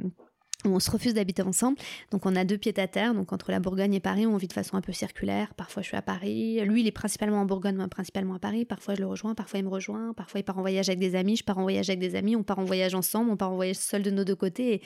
[0.65, 1.77] on se refuse d'habiter ensemble.
[2.11, 3.13] Donc on a deux pieds à terre.
[3.13, 5.53] Donc entre la Bourgogne et Paris, on vit de façon un peu circulaire.
[5.55, 6.59] Parfois je suis à Paris.
[6.61, 8.65] Lui, il est principalement en Bourgogne, moi principalement à Paris.
[8.65, 10.13] Parfois je le rejoins, parfois il me rejoint.
[10.13, 12.35] Parfois il part en voyage avec des amis, je pars en voyage avec des amis.
[12.35, 14.81] On part en voyage ensemble, on part en voyage seul de nos deux côtés.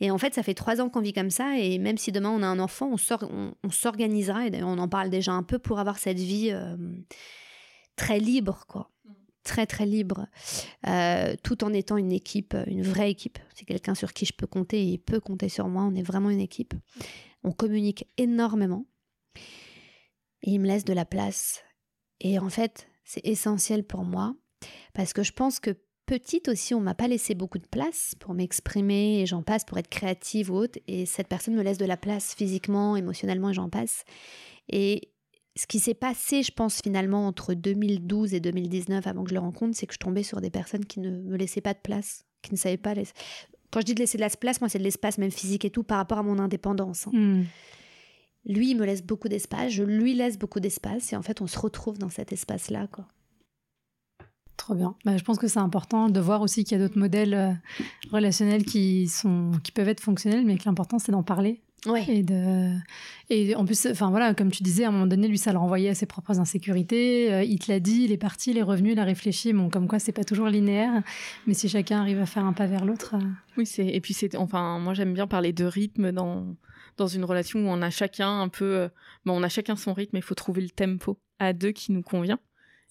[0.00, 1.58] Et, en fait, ça fait trois ans qu'on vit comme ça.
[1.58, 4.46] Et même si demain on a un enfant, on, s'organisera.
[4.46, 6.76] Et d'ailleurs, on en parle déjà un peu pour avoir cette vie euh,
[7.96, 8.90] très libre, quoi
[9.44, 10.26] très très libre,
[10.86, 13.38] euh, tout en étant une équipe, une vraie équipe.
[13.54, 15.84] C'est quelqu'un sur qui je peux compter et il peut compter sur moi.
[15.84, 16.74] On est vraiment une équipe.
[17.44, 18.86] On communique énormément.
[20.42, 21.62] Il me laisse de la place.
[22.20, 24.34] Et en fait, c'est essentiel pour moi
[24.94, 25.76] parce que je pense que
[26.06, 29.78] petite aussi, on m'a pas laissé beaucoup de place pour m'exprimer et j'en passe pour
[29.78, 30.78] être créative ou autre.
[30.86, 34.04] Et cette personne me laisse de la place physiquement, émotionnellement et j'en passe.
[34.68, 35.13] Et
[35.56, 39.40] ce qui s'est passé, je pense, finalement, entre 2012 et 2019, avant que je le
[39.40, 42.24] rencontre, c'est que je tombais sur des personnes qui ne me laissaient pas de place,
[42.42, 42.94] qui ne savaient pas.
[43.70, 45.70] Quand je dis de laisser de la place, moi, c'est de l'espace, même physique et
[45.70, 47.06] tout, par rapport à mon indépendance.
[47.06, 47.12] Hein.
[47.14, 47.44] Hmm.
[48.46, 51.46] Lui, il me laisse beaucoup d'espace, je lui laisse beaucoup d'espace, et en fait, on
[51.46, 53.06] se retrouve dans cet espace-là, quoi.
[54.56, 54.96] Trop bien.
[55.04, 57.52] Bah, je pense que c'est important de voir aussi qu'il y a d'autres modèles euh,
[58.12, 62.04] relationnels qui, sont, qui peuvent être fonctionnels, mais que l'important, c'est d'en parler Ouais.
[62.08, 62.76] Et, de...
[63.28, 65.58] et en plus, enfin voilà, comme tu disais, à un moment donné, lui, ça le
[65.58, 67.32] renvoyait à ses propres insécurités.
[67.32, 69.52] Euh, il te l'a dit, il est parti, il est revenu, il a réfléchi.
[69.52, 71.02] Bon, comme quoi, c'est pas toujours linéaire,
[71.46, 73.16] mais si chacun arrive à faire un pas vers l'autre.
[73.16, 73.26] Euh.
[73.56, 76.56] Oui, c'est et puis c'est enfin, moi j'aime bien parler de rythme dans
[76.96, 78.88] dans une relation où on a chacun un peu,
[79.24, 82.02] bon, on a chacun son rythme, il faut trouver le tempo à deux qui nous
[82.02, 82.38] convient.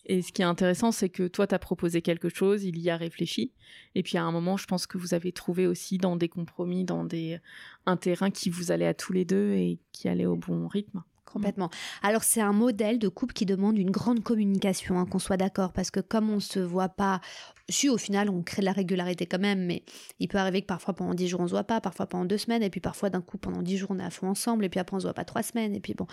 [0.05, 2.89] Et ce qui est intéressant, c'est que toi, tu as proposé quelque chose, il y
[2.89, 3.51] a réfléchi.
[3.95, 6.83] Et puis à un moment, je pense que vous avez trouvé aussi dans des compromis,
[6.83, 7.39] dans des,
[7.85, 11.03] un terrain qui vous allait à tous les deux et qui allait au bon rythme.
[11.33, 11.71] Complètement.
[12.03, 15.73] Alors c'est un modèle de couple qui demande une grande communication, hein, qu'on soit d'accord,
[15.73, 17.21] parce que comme on se voit pas,
[17.69, 19.83] si au final on crée de la régularité quand même, mais
[20.19, 22.37] il peut arriver que parfois pendant dix jours on se voit pas, parfois pendant deux
[22.37, 24.69] semaines, et puis parfois d'un coup pendant dix jours on est à fond ensemble, et
[24.69, 26.05] puis après on se voit pas trois semaines, et puis bon.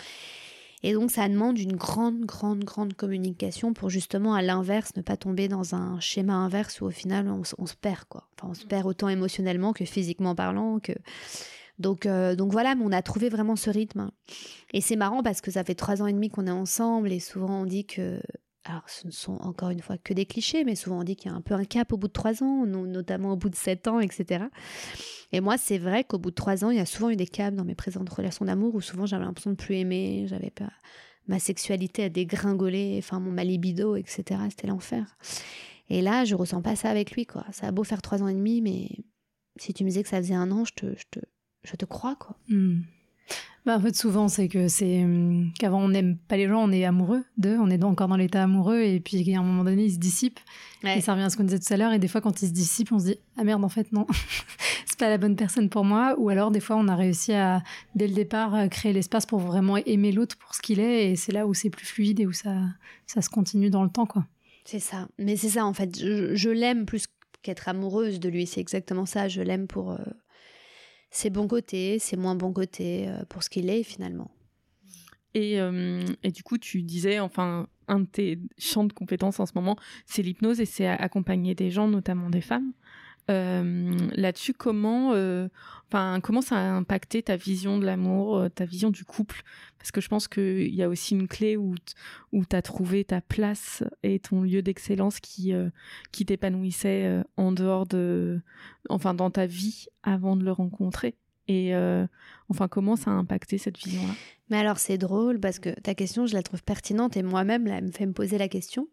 [0.83, 5.17] Et donc ça demande une grande, grande, grande communication pour justement à l'inverse ne pas
[5.17, 8.27] tomber dans un schéma inverse où au final on, se perd quoi.
[8.35, 10.93] Enfin on se perd autant émotionnellement que physiquement parlant que
[11.79, 14.11] donc, euh, donc voilà, mais on a trouvé vraiment ce rythme.
[14.71, 17.19] Et c'est marrant parce que ça fait trois ans et demi qu'on est ensemble et
[17.19, 18.21] souvent on dit que
[18.63, 21.31] alors ce ne sont encore une fois que des clichés, mais souvent on dit qu'il
[21.31, 23.55] y a un peu un cap au bout de trois ans, notamment au bout de
[23.55, 24.45] sept ans, etc.
[25.31, 27.25] Et moi, c'est vrai qu'au bout de trois ans, il y a souvent eu des
[27.25, 30.69] caps dans mes présentes relations d'amour où souvent j'avais l'impression de plus aimer, j'avais pas
[31.27, 34.41] ma sexualité a dégringolé, enfin mon ma libido, etc.
[34.49, 35.17] C'était l'enfer.
[35.89, 37.45] Et là, je ressens pas ça avec lui, quoi.
[37.51, 38.89] Ça a beau faire trois ans et demi, mais
[39.57, 41.19] si tu me disais que ça faisait un an, je te, je te,
[41.63, 42.37] je te crois, quoi.
[42.47, 42.81] Hmm.
[43.65, 46.71] Bah, en fait, souvent, c'est que c'est hum, qu'avant, on n'aime pas les gens, on
[46.71, 49.85] est amoureux d'eux, on est encore dans l'état amoureux, et puis à un moment donné,
[49.85, 50.39] ils se dissipent.
[50.83, 52.47] Et ça revient à ce qu'on disait tout à l'heure, et des fois, quand ils
[52.47, 54.07] se dissipent, on se dit Ah merde, en fait, non,
[54.87, 56.15] c'est pas la bonne personne pour moi.
[56.17, 57.61] Ou alors, des fois, on a réussi à,
[57.93, 61.15] dès le départ, euh, créer l'espace pour vraiment aimer l'autre pour ce qu'il est, et
[61.15, 62.55] c'est là où c'est plus fluide et où ça,
[63.05, 64.25] ça se continue dans le temps, quoi.
[64.65, 65.07] C'est ça.
[65.19, 65.99] Mais c'est ça, en fait.
[65.99, 67.05] Je, l'aime plus
[67.43, 69.27] qu'être amoureuse de lui, c'est exactement ça.
[69.27, 69.91] Je l'aime pour.
[69.91, 69.97] Euh,
[71.11, 74.31] ses bons côtés, ses moins bons côtés, euh, pour ce qu'il est finalement.
[75.33, 79.45] Et, euh, et, du coup, tu disais, enfin, un de tes champs de compétences en
[79.45, 82.73] ce moment, c'est l'hypnose et c'est accompagner des gens, notamment des femmes.
[83.31, 85.47] Euh, là-dessus, comment, euh,
[85.87, 89.43] enfin, comment ça a impacté ta vision de l'amour, euh, ta vision du couple?
[89.77, 91.75] Parce que je pense qu'il y a aussi une clé où,
[92.33, 95.53] où tu as trouvé ta place et ton lieu d'excellence qui,
[96.11, 98.41] qui t'épanouissait en dehors de.
[98.89, 101.15] Enfin, dans ta vie avant de le rencontrer.
[101.47, 101.73] Et
[102.47, 104.13] enfin, comment ça a impacté cette vision-là?
[104.51, 107.85] Mais alors, c'est drôle parce que ta question, je la trouve pertinente et moi-même, elle
[107.85, 108.87] me fait me poser la question.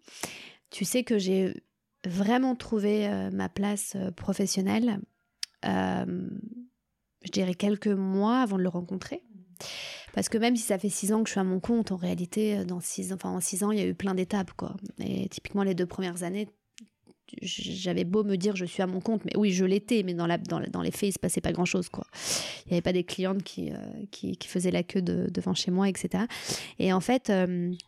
[0.70, 1.55] Tu sais que j'ai
[2.06, 5.00] vraiment trouvé euh, ma place euh, professionnelle,
[5.64, 6.28] euh,
[7.24, 9.22] je dirais quelques mois avant de le rencontrer.
[10.14, 11.96] Parce que même si ça fait six ans que je suis à mon compte, en
[11.96, 14.52] réalité, dans six, enfin, en six ans, il y a eu plein d'étapes.
[14.52, 14.76] quoi.
[15.00, 16.48] Et typiquement, les deux premières années,
[17.42, 20.26] j'avais beau me dire je suis à mon compte, mais oui, je l'étais, mais dans,
[20.26, 21.88] les faits, il se passait pas grand-chose.
[21.88, 22.06] quoi.
[22.64, 23.70] Il n'y avait pas des clientes qui,
[24.46, 26.24] faisaient la queue devant chez moi, etc.
[26.78, 27.30] Et en fait,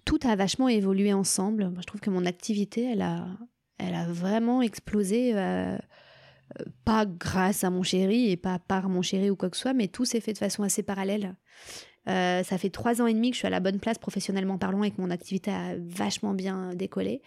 [0.05, 1.73] tout a vachement évolué ensemble.
[1.81, 3.27] je trouve que mon activité, elle a,
[3.81, 9.03] elle a vraiment explosé, euh, euh, pas grâce à mon chéri et pas par mon
[9.03, 11.35] chéri ou quoi que ce soit, mais tout s'est fait de façon assez parallèle.
[12.09, 14.57] Euh, ça fait trois ans et demi que je suis à la bonne place professionnellement
[14.59, 17.21] parlant et que mon activité a vachement bien décollé.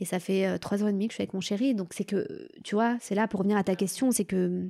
[0.00, 1.74] Et ça fait euh, trois ans et demi que je suis avec mon chéri.
[1.74, 4.66] Donc c'est que, tu vois, c'est là pour revenir à ta question, c'est que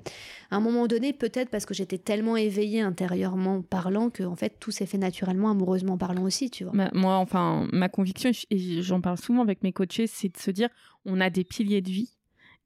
[0.50, 4.58] à un moment donné, peut-être parce que j'étais tellement éveillée intérieurement parlant que en fait
[4.60, 6.90] tout s'est fait naturellement, amoureusement parlant aussi, tu vois.
[6.92, 10.68] moi, enfin, ma conviction, et j'en parle souvent avec mes coachés, c'est de se dire,
[11.04, 12.15] on a des piliers de vie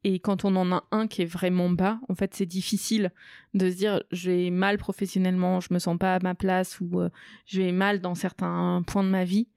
[0.02, 3.12] et quand on en a un qui est vraiment bas, en fait, c'est difficile
[3.52, 7.10] de se dire j'ai mal professionnellement, je me sens pas à ma place ou euh,
[7.44, 9.48] j'ai mal dans certains points de ma vie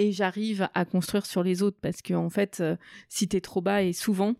[0.00, 1.78] et j'arrive à construire sur les autres.
[1.80, 2.76] Parce que en fait, euh,
[3.08, 4.34] si tu es trop bas et souvent,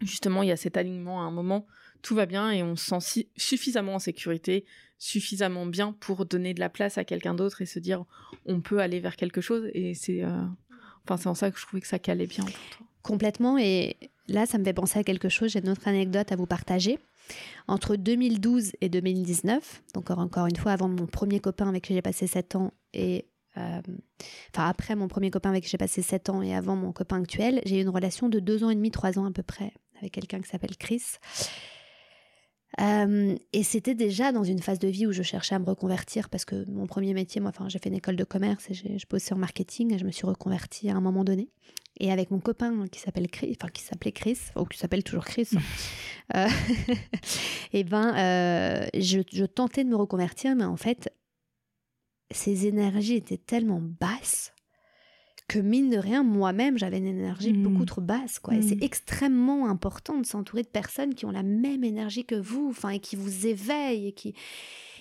[0.00, 1.66] justement, il y a cet alignement à un moment,
[2.00, 4.64] tout va bien et on se sent suffisamment en sécurité,
[4.98, 8.06] suffisamment bien pour donner de la place à quelqu'un d'autre et se dire
[8.46, 9.68] on peut aller vers quelque chose.
[9.74, 10.44] Et c'est euh,
[11.04, 12.46] enfin c'est en ça que je trouvais que ça calait bien.
[13.02, 13.58] Complètement.
[13.58, 13.96] Et
[14.28, 15.52] là, ça me fait penser à quelque chose.
[15.52, 16.98] J'ai une autre anecdote à vous partager.
[17.66, 22.00] Entre 2012 et 2019, donc encore une fois avant mon premier copain avec qui j'ai
[22.00, 23.26] passé 7 ans et
[23.58, 23.82] euh,
[24.54, 27.20] enfin après mon premier copain avec qui j'ai passé 7 ans et avant mon copain
[27.20, 29.74] actuel, j'ai eu une relation de 2 ans et demi, 3 ans à peu près
[29.98, 31.02] avec quelqu'un qui s'appelle Chris.
[32.80, 36.28] Euh, et c'était déjà dans une phase de vie où je cherchais à me reconvertir
[36.28, 39.06] parce que mon premier métier, moi, enfin, j'ai fait une école de commerce et je
[39.10, 41.48] bossais en marketing et je me suis reconvertie à un moment donné.
[41.98, 45.24] Et avec mon copain qui s'appelle Chris, enfin qui s'appelait Chris, ou qui s'appelle toujours
[45.24, 45.48] Chris,
[46.36, 46.48] euh,
[47.72, 51.12] et ben, euh, je, je, tentais de me reconvertir, mais en fait,
[52.30, 54.52] ces énergies étaient tellement basses
[55.48, 57.62] que mine de rien, moi-même, j'avais une énergie hmm.
[57.62, 58.38] beaucoup trop basse.
[58.38, 58.54] Quoi.
[58.54, 58.82] Et c'est hmm.
[58.82, 63.00] extrêmement important de s'entourer de personnes qui ont la même énergie que vous, enfin, et
[63.00, 64.34] qui vous éveillent et qui.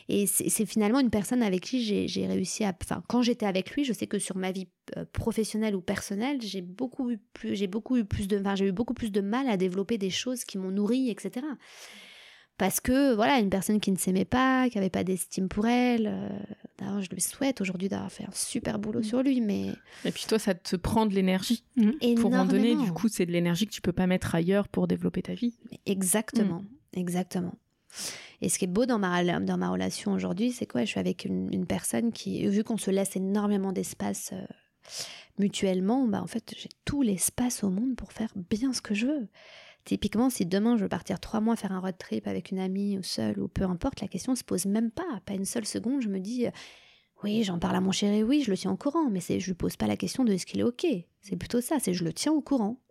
[0.10, 2.74] Et c'est finalement une personne avec qui j'ai réussi à.
[2.82, 6.38] Enfin, quand j'étais avec lui, je sais que sur ma vie euh, professionnelle ou personnelle,
[6.42, 9.20] j'ai beaucoup eu plus, j'ai beaucoup eu plus de, enfin, j'ai eu beaucoup plus de
[9.20, 11.42] mal à développer des choses qui m'ont nourri, etc
[12.58, 16.08] parce que voilà une personne qui ne s'aimait pas qui avait pas d'estime pour elle
[16.08, 16.30] euh,
[16.78, 19.04] d'ailleurs je lui souhaite aujourd'hui d'avoir fait un super boulot mm.
[19.04, 19.68] sur lui mais
[20.06, 22.16] et puis toi ça te prend de l'énergie mm.
[22.20, 24.88] pour en donner du coup c'est de l'énergie que tu peux pas mettre ailleurs pour
[24.88, 25.54] développer ta vie
[25.86, 27.00] exactement mm.
[27.00, 27.56] exactement
[28.42, 29.20] et ce qui est beau dans ma,
[29.70, 30.82] relation aujourd'hui c'est quoi?
[30.82, 34.46] Je suis avec une, personne qui vu qu'on se laisse énormément d'espace euh,
[35.38, 39.08] mutuellement bah en fait j'ai tout l'espace au monde pour faire bien ce que je
[39.08, 39.28] veux
[39.88, 42.98] Typiquement, si demain je veux partir trois mois faire un road trip avec une amie
[42.98, 45.22] ou seule ou peu importe, la question ne se pose même pas.
[45.26, 46.52] Pas une seule seconde, je me dis euh,
[47.24, 49.54] oui, j'en parle à mon chéri, oui, je le tiens au courant, mais je lui
[49.54, 50.86] pose pas la question de est-ce qu'il est ok.
[51.22, 52.82] C'est plutôt ça, c'est je le tiens au courant.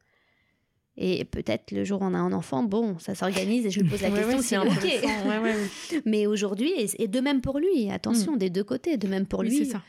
[0.98, 3.88] Et peut-être le jour où on a un enfant, bon, ça s'organise et je lui
[3.88, 6.02] pose la question si ok.
[6.06, 8.38] mais aujourd'hui, et, de même pour lui, attention, mm.
[8.38, 9.58] des deux côtés, de même pour lui.
[9.58, 9.82] C'est ça.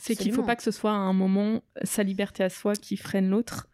[0.00, 2.74] C'est qu'il ne faut pas que ce soit à un moment sa liberté à soi
[2.74, 3.68] qui freine l'autre,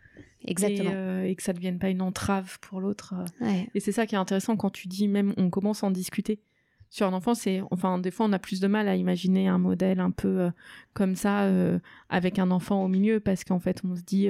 [0.45, 0.91] Exactement.
[0.93, 3.15] Euh, et, que ça ne devienne pas une entrave pour l'autre.
[3.43, 3.63] Euh.
[3.75, 6.41] Et c'est ça qui est intéressant quand tu dis, même on commence à en discuter.
[6.89, 9.59] Sur un enfant, c'est, enfin, des fois, on a plus de mal à imaginer un
[9.59, 10.51] modèle un peu euh,
[10.93, 11.49] comme ça,
[12.09, 14.29] avec un enfant au milieu, parce qu'en fait, on se dit,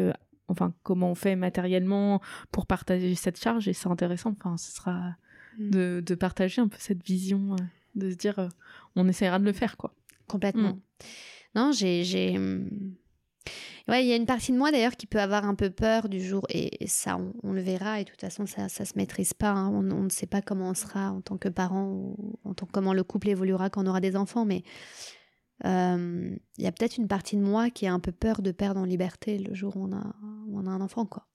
[0.50, 2.20] enfin, comment on fait matériellement
[2.52, 4.34] pour partager cette charge, et c'est intéressant.
[4.38, 5.14] Enfin, ce sera
[5.58, 6.00] mm.
[6.00, 7.56] de, partager un peu cette vision,
[7.94, 8.48] de se dire,
[8.96, 9.94] on essaiera de le faire, quoi.
[10.26, 10.72] Complètement.
[10.72, 10.80] Mm.
[11.54, 12.04] Non, j'ai
[13.88, 16.08] Ouais, il y a une partie de moi d'ailleurs qui peut avoir un peu peur
[16.08, 19.34] du jour, et, ça, on, le verra, et de toute façon, ça, ça se maîtrise
[19.34, 19.50] pas.
[19.50, 19.68] Hein.
[19.68, 22.94] On, ne sait pas comment on sera en tant que parent, ou en tant, comment
[22.94, 24.62] le couple évoluera quand on aura des enfants, mais
[25.64, 28.52] euh, il y a peut-être une partie de moi qui a un peu peur de
[28.52, 30.14] perdre en liberté le jour où on a,
[30.52, 31.26] on a un enfant, quoi.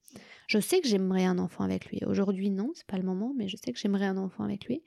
[0.48, 2.02] Je sais que j'aimerais un enfant avec lui.
[2.06, 4.84] Aujourd'hui, non, c'est pas le moment, mais je sais que j'aimerais un enfant avec lui.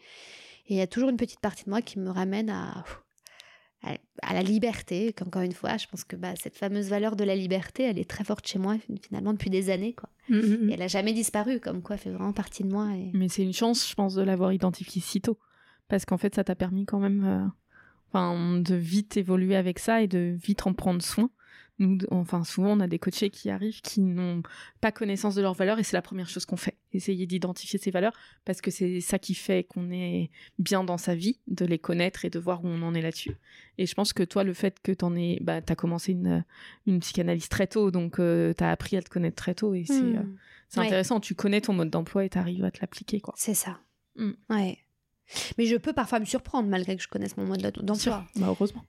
[0.68, 2.84] Et il y a toujours une petite partie de moi qui me ramène à
[4.22, 7.36] à, la liberté, qu'encore une fois, je pense que bah, cette fameuse valeur de la
[7.36, 9.94] liberté, elle est très forte chez moi finalement depuis des années.
[9.94, 10.08] Quoi.
[10.28, 10.70] Mm, mm, mm.
[10.70, 12.88] Et elle n'a jamais disparu, comme quoi elle fait vraiment partie de moi.
[13.14, 15.38] Mais c'est une chance, je pense, de l'avoir identifié si tôt.
[15.88, 17.46] Parce qu'en fait, ça t'a permis quand même euh,
[18.08, 21.30] enfin, de vite évoluer avec ça et de vite en prendre soin
[21.78, 24.42] nous, enfin, souvent, on a des coachés qui arrivent qui n'ont
[24.80, 26.76] pas connaissance de leurs valeurs et c'est la première chose qu'on fait.
[26.92, 28.12] Essayer d'identifier ces valeurs
[28.44, 32.24] parce que c'est ça qui fait qu'on est bien dans sa vie, de les connaître
[32.24, 33.36] et de voir où on en est là-dessus.
[33.78, 36.44] Et je pense que toi, le fait que t'en es, bah, t'as commencé une,
[36.86, 40.02] une psychanalyse très tôt, donc euh, t'as appris à te connaître très tôt et c'est,
[40.02, 40.36] hmm.
[40.78, 41.20] euh, intéressant.
[41.20, 43.34] Tu connais ton mode d'emploi et t'arrives à te l'appliquer, quoi.
[43.36, 43.78] C'est ça.
[44.16, 44.32] Hmm.
[44.50, 44.78] Ouais.
[45.56, 48.24] Mais je peux parfois me surprendre malgré que je connaisse mon mode d'emploi.
[48.36, 48.84] Bah heureusement.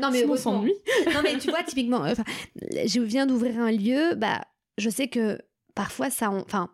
[0.00, 0.62] non mais heureusement.
[0.62, 4.42] non mais tu vois typiquement, je viens d'ouvrir un lieu, bah
[4.78, 5.38] je sais que
[5.74, 6.70] parfois ça, enfin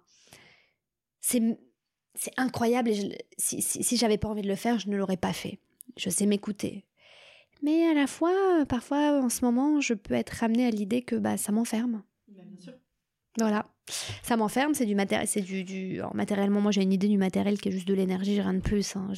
[1.20, 1.42] c'est
[2.14, 5.18] c'est incroyable et si, si, si j'avais pas envie de le faire, je ne l'aurais
[5.18, 5.61] pas fait.
[5.96, 6.87] Je sais m'écouter.
[7.62, 11.16] Mais à la fois, parfois en ce moment, je peux être ramenée à l'idée que
[11.16, 12.02] bah ça m'enferme.
[13.38, 13.66] Voilà.
[14.22, 17.68] Ça m'enferme, c'est du matériel, c'est du, matériellement, moi j'ai une idée du matériel qui
[17.68, 18.96] est juste de l'énergie, rien de plus.
[18.96, 19.12] Hein.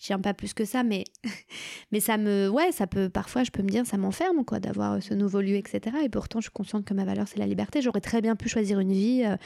[0.00, 1.04] Tiens pas plus que ça, mais
[1.92, 5.02] mais ça me, ouais, ça peut parfois, je peux me dire, ça m'enferme quoi, d'avoir
[5.02, 5.98] ce nouveau lieu, etc.
[6.02, 7.82] Et pourtant, je suis consciente que ma valeur c'est la liberté.
[7.82, 9.36] J'aurais très bien pu choisir une vie euh,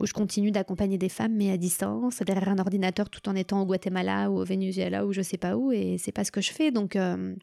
[0.00, 3.62] où je continue d'accompagner des femmes, mais à distance, derrière un ordinateur, tout en étant
[3.62, 6.42] au Guatemala ou au Venezuela ou je sais pas où, et c'est pas ce que
[6.42, 6.70] je fais.
[6.70, 7.34] Donc euh,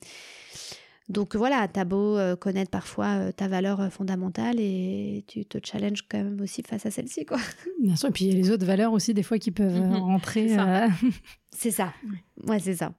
[1.08, 5.60] donc voilà, t'as beau euh, connaître parfois euh, ta valeur euh, fondamentale et tu te
[5.64, 7.38] challenges quand même aussi face à celle-ci, quoi.
[7.82, 9.82] Bien sûr, et puis il y a les autres valeurs aussi des fois qui peuvent
[9.82, 9.94] mhm.
[9.98, 10.58] rentrer.
[11.52, 11.94] C'est ça.
[12.48, 12.94] Ouais, c'est ça.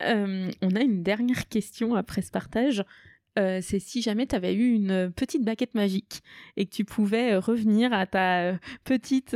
[0.00, 2.84] on a une dernière question après ce partage.
[3.36, 6.22] c'est si jamais tu avais eu une petite baguette magique
[6.56, 9.34] et que tu pouvais revenir à ta petite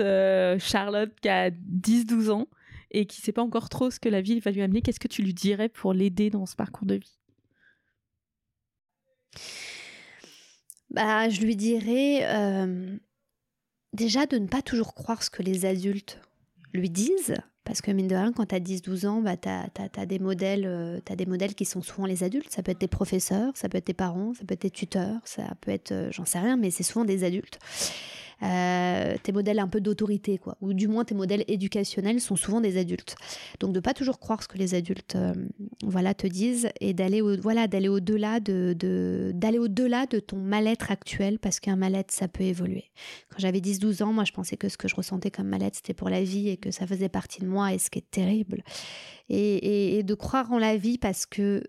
[0.58, 2.46] Charlotte qui a 10-12 ans
[2.90, 5.08] et qui sait pas encore trop ce que la vie va lui amener, qu'est-ce que
[5.08, 7.17] tu lui dirais pour l'aider dans ce parcours de vie?
[10.90, 12.96] Bah, je lui dirais euh,
[13.92, 16.20] déjà de ne pas toujours croire ce que les adultes
[16.72, 17.36] lui disent.
[17.64, 20.64] Parce que mine de rien, quand tu as 10-12 ans, bah, tu as, des modèles,
[20.64, 22.50] euh, as des modèles qui sont souvent les adultes.
[22.50, 25.20] Ça peut être tes professeurs, ça peut être tes parents, ça peut être tes tuteurs,
[25.24, 27.58] ça peut être, euh, j'en sais rien, mais c'est souvent des adultes.
[28.42, 30.56] Euh, tes modèles un peu d'autorité, quoi.
[30.60, 33.16] Ou du moins tes modèles éducationnels sont souvent des adultes.
[33.58, 35.34] Donc de pas toujours croire ce que les adultes, euh,
[35.82, 38.74] voilà, te disent et d'aller, au, voilà, d'aller au-delà de,
[39.34, 42.84] d'aller au-delà de ton mal-être actuel parce qu'un mal-être ça peut évoluer.
[43.30, 45.94] Quand j'avais 10-12 ans, moi je pensais que ce que je ressentais comme mal-être c'était
[45.94, 48.62] pour la vie et que ça faisait partie de moi et ce qui est terrible.
[49.28, 51.62] et de croire en la vie parce que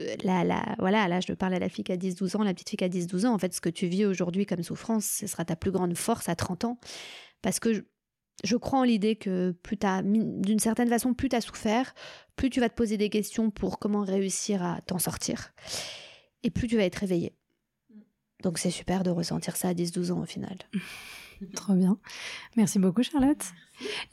[0.00, 2.70] euh, la, voilà, là, je parle à la fille qui a 10-12 ans, la petite
[2.70, 3.34] fille qui a 10-12 ans.
[3.34, 6.28] En fait, ce que tu vis aujourd'hui comme souffrance, ce sera ta plus grande force
[6.28, 6.78] à 30 ans.
[7.42, 7.84] Parce que
[8.44, 11.94] je, crois en l'idée que plus t'as, d'une certaine façon, plus tu as souffert,
[12.36, 15.52] plus tu vas te poser des questions pour comment réussir à t'en sortir.
[16.42, 17.34] Et plus tu vas être réveillé.
[18.42, 20.56] Donc c'est super de ressentir ça à 10-12 ans au final.
[21.54, 21.98] Trop bien.
[22.56, 23.44] Merci beaucoup Charlotte.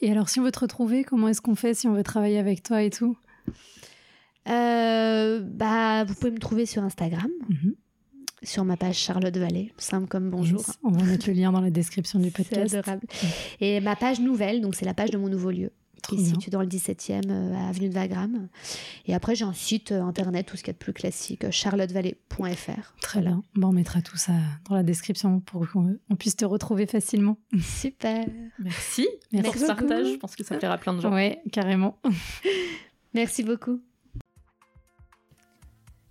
[0.01, 2.39] Et alors si on veut te retrouver, comment est-ce qu'on fait si on veut travailler
[2.39, 3.17] avec toi et tout?
[4.47, 7.75] Euh, bah, vous pouvez me trouver sur Instagram, mhm.
[8.43, 10.63] sur ma page Charlotte Vallée, simple comme bonjour.
[10.83, 12.69] on va mettre le lien dans la description du podcast.
[12.69, 13.05] C'est adorable.
[13.59, 15.71] Et ma page nouvelle, donc c'est la page de mon nouveau lieu.
[16.07, 18.47] qui est situé dans le 17e euh, avenue de Wagram.
[19.05, 21.51] Et après, j'ai un site euh, internet, tout ce qu'il y a de plus classique,
[21.51, 22.93] charlottevallée.fr.
[23.01, 23.43] Très bien.
[23.55, 24.33] Bon, on mettra tout ça
[24.69, 27.37] dans la description pour qu'on puisse te retrouver facilement.
[27.61, 28.25] Super.
[28.57, 29.07] Merci.
[29.33, 30.07] Merci pour ce partage.
[30.07, 31.13] Je pense que ça plaira à plein de gens.
[31.13, 31.99] Oui, carrément.
[33.13, 33.81] Merci beaucoup.